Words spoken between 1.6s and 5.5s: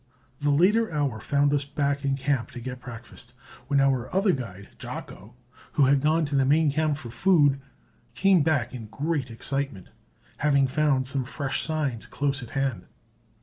back in camp to get breakfast, when our other guide, Jocko,